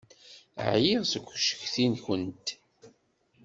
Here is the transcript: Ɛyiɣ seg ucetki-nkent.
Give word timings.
Ɛyiɣ 0.71 1.01
seg 1.11 1.23
ucetki-nkent. 1.33 2.47